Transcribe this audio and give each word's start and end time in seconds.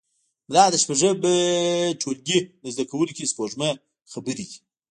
دا 0.55 0.63
د 0.73 0.75
شپږم 0.83 1.15
ټولګي 2.01 2.39
د 2.63 2.65
زده 2.73 2.83
کوونکې 2.91 3.29
سپوږمۍ 3.31 3.71
خبرې 4.11 4.33
دي 4.39 4.47